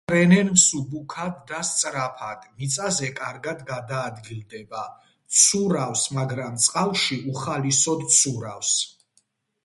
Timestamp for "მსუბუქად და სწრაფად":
0.53-2.47